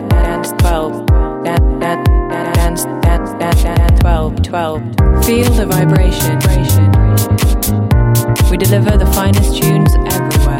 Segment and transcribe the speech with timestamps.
[0.00, 1.06] dance, dance, 12,
[1.44, 2.08] dance, dance,
[2.56, 4.82] dance, dance, dance, dance, 12, 12.
[5.24, 6.34] Feel the vibration.
[8.50, 10.58] We deliver the finest tunes everywhere.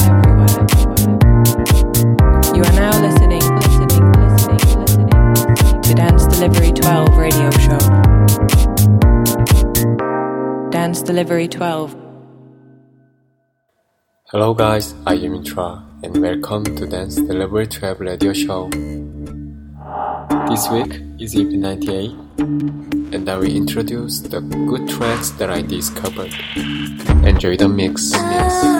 [2.54, 7.78] You are now listening, listening, listening, listening to Dance Delivery 12 radio show.
[10.70, 11.96] Dance Delivery 12.
[14.26, 18.70] Hello guys, I am Mitra and welcome to Dance Delivery 12 radio show.
[20.48, 26.34] This week is EP 98 and I will introduce the good tracks that I discovered.
[27.26, 28.12] Enjoy the mix.
[28.14, 28.74] I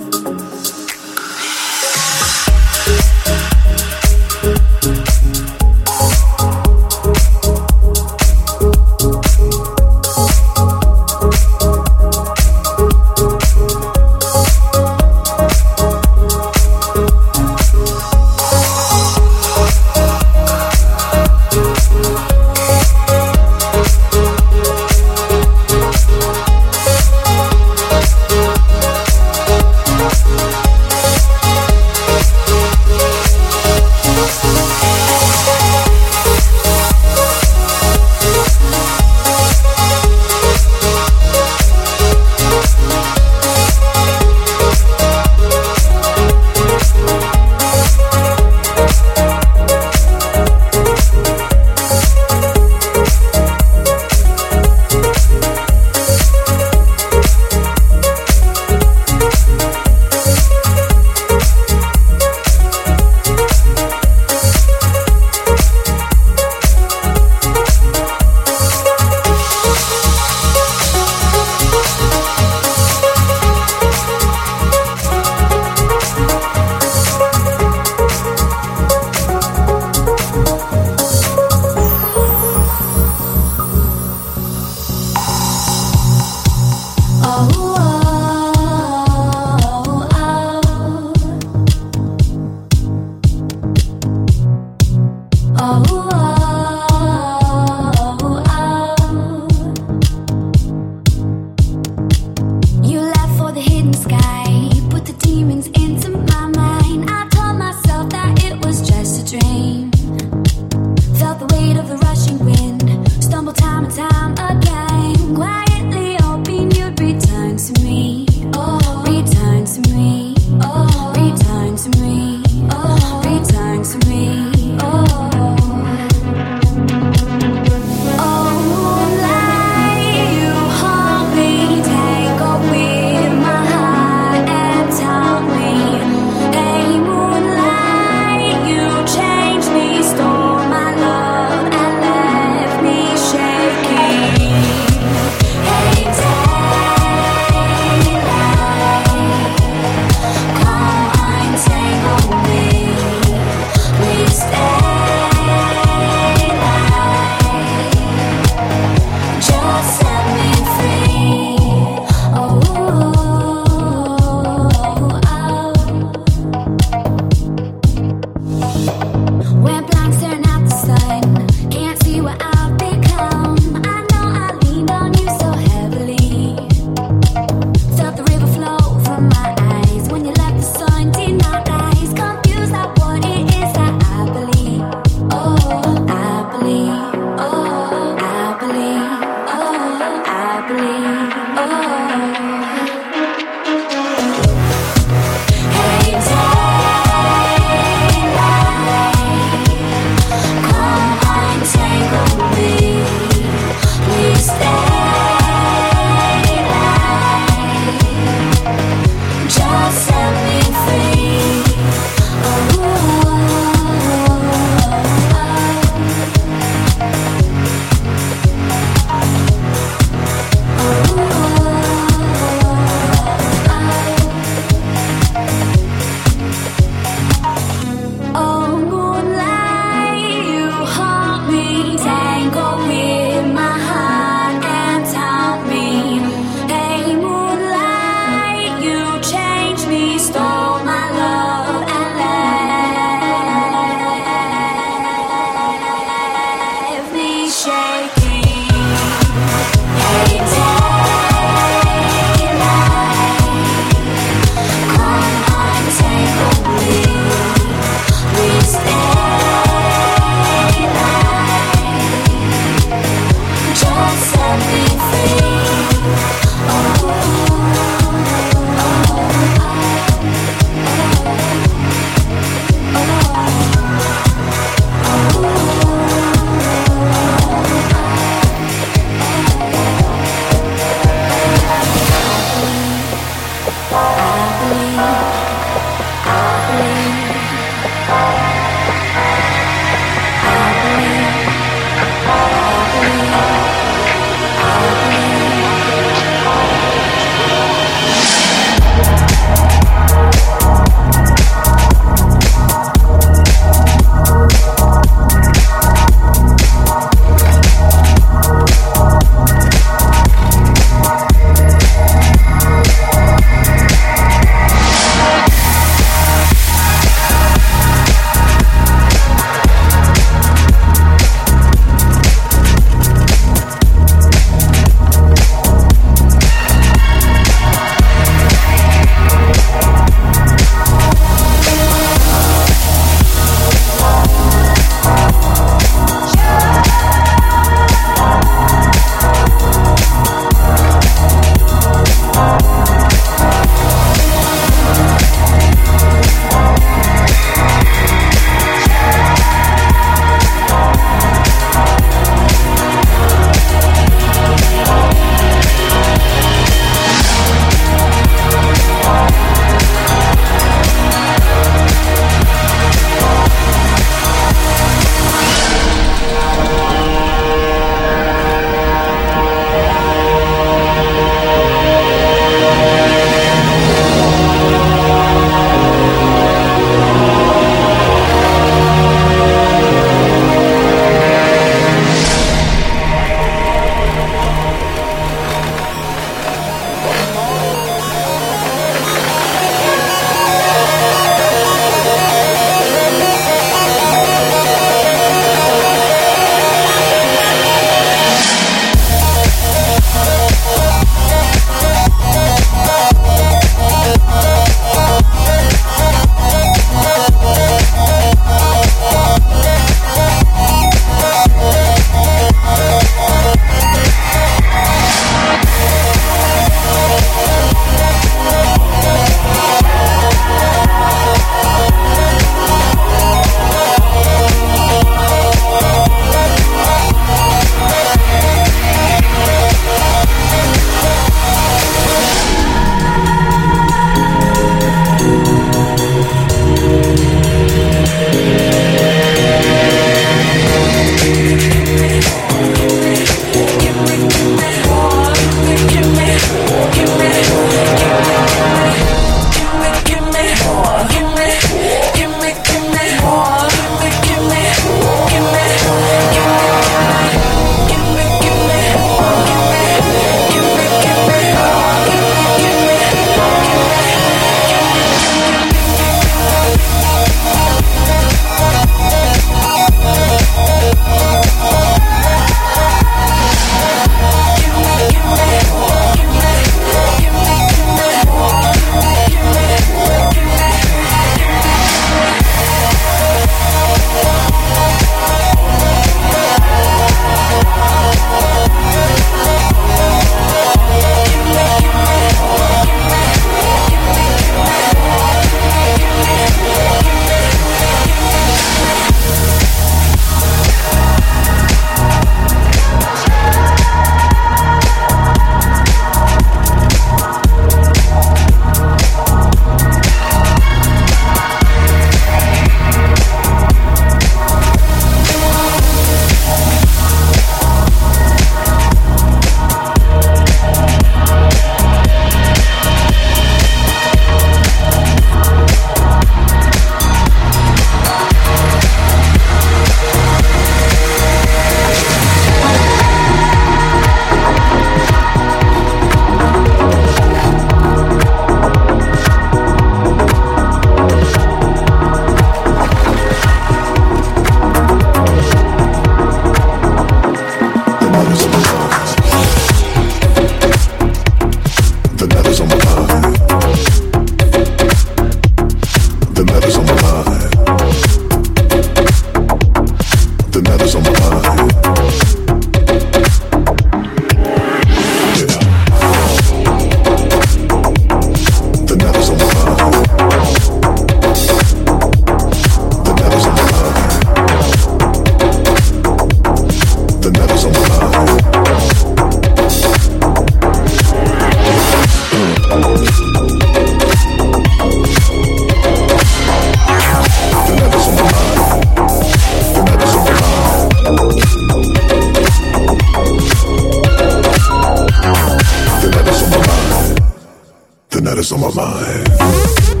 [598.49, 600.00] on my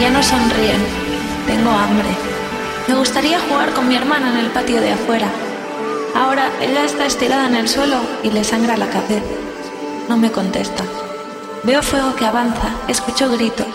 [0.00, 0.82] ya no sonríen.
[1.46, 2.08] Tengo hambre.
[2.88, 5.28] Me gustaría jugar con mi hermana en el patio de afuera.
[6.14, 9.22] Ahora ella está estirada en el suelo y le sangra la cabeza.
[10.08, 10.84] No me contesta.
[11.62, 13.66] Veo fuego que avanza, escucho gritos.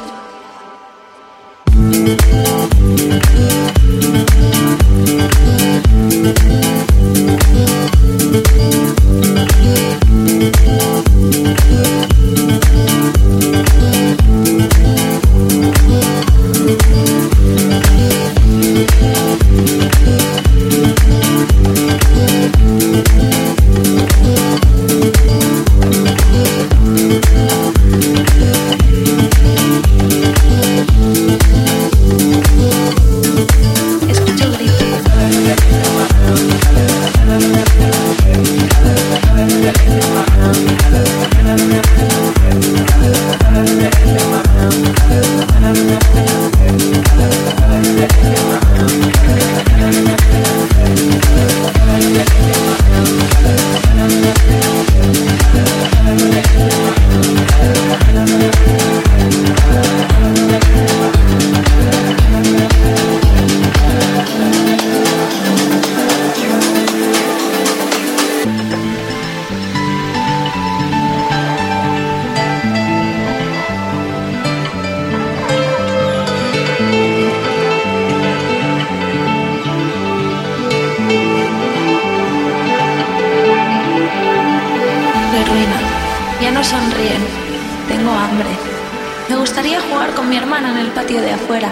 [91.32, 91.70] Afuera.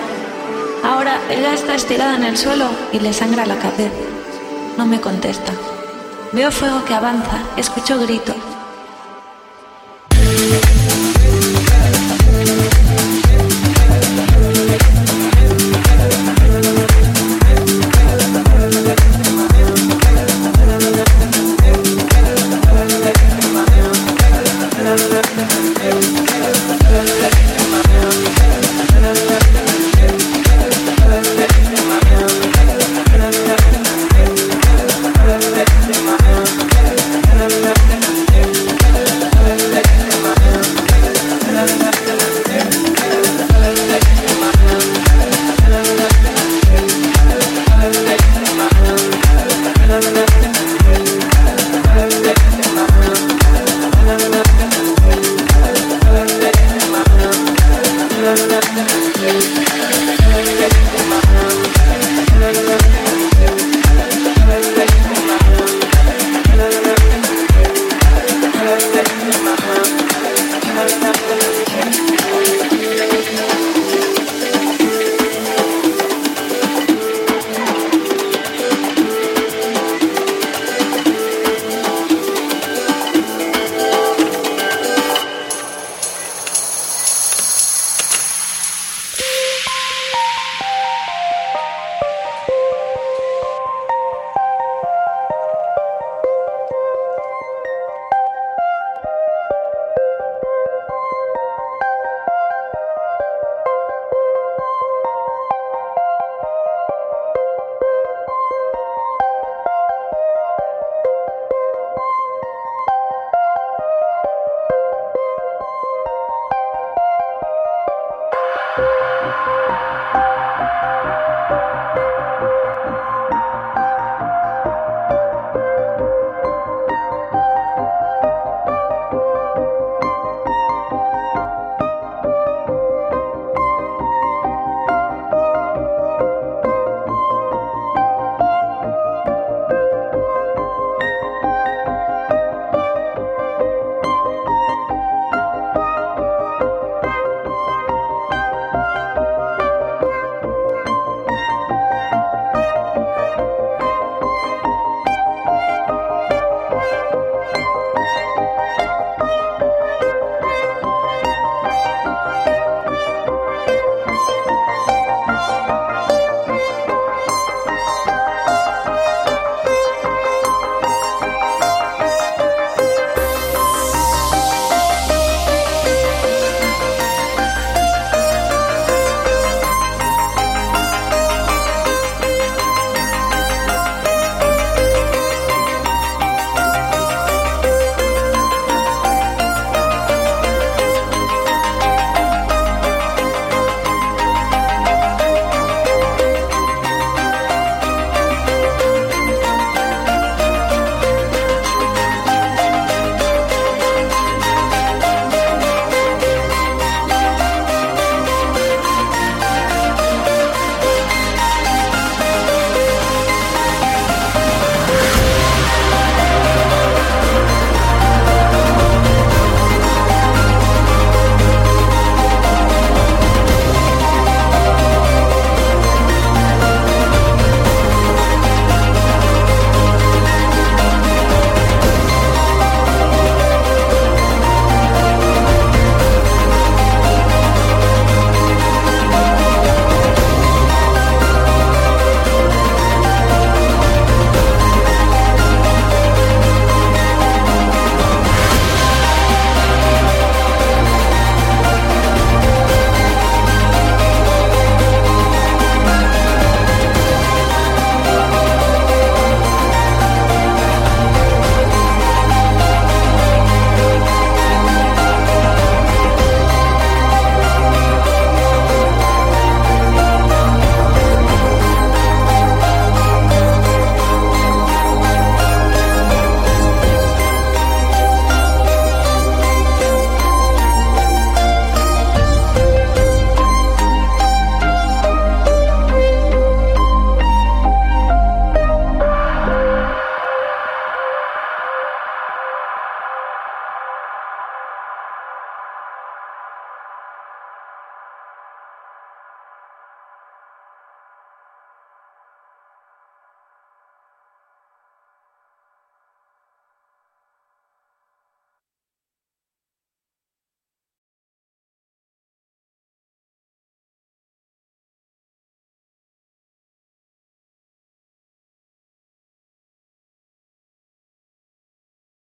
[0.83, 3.93] Ahora ella está estirada en el suelo y le sangra la cabeza.
[4.77, 5.53] No me contesta.
[6.31, 8.52] Veo fuego que avanza, escucho gritos.